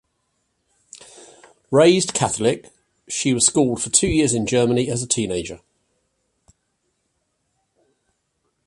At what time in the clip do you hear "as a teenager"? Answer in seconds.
4.89-5.59